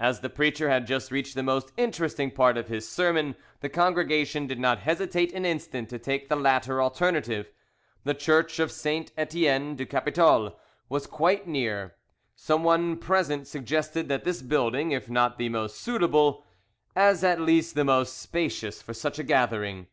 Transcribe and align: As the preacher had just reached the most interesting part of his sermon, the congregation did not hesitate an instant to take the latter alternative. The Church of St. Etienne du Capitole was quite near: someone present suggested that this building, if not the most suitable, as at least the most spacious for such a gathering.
As 0.00 0.18
the 0.18 0.28
preacher 0.28 0.68
had 0.68 0.84
just 0.84 1.12
reached 1.12 1.36
the 1.36 1.44
most 1.44 1.70
interesting 1.76 2.32
part 2.32 2.56
of 2.58 2.66
his 2.66 2.88
sermon, 2.88 3.36
the 3.60 3.68
congregation 3.68 4.48
did 4.48 4.58
not 4.58 4.80
hesitate 4.80 5.32
an 5.32 5.44
instant 5.44 5.88
to 5.90 5.98
take 6.00 6.28
the 6.28 6.34
latter 6.34 6.82
alternative. 6.82 7.52
The 8.02 8.14
Church 8.14 8.58
of 8.58 8.72
St. 8.72 9.12
Etienne 9.16 9.76
du 9.76 9.86
Capitole 9.86 10.58
was 10.88 11.06
quite 11.06 11.46
near: 11.46 11.94
someone 12.34 12.96
present 12.96 13.46
suggested 13.46 14.08
that 14.08 14.24
this 14.24 14.42
building, 14.42 14.90
if 14.90 15.08
not 15.08 15.38
the 15.38 15.48
most 15.48 15.76
suitable, 15.78 16.44
as 16.96 17.22
at 17.22 17.40
least 17.40 17.76
the 17.76 17.84
most 17.84 18.18
spacious 18.18 18.82
for 18.82 18.92
such 18.92 19.20
a 19.20 19.22
gathering. 19.22 19.86